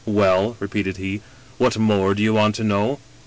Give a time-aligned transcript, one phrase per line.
[0.07, 1.21] "Well," repeated he,"
[1.59, 2.97] what more do you want to know